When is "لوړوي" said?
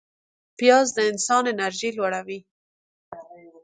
1.97-2.39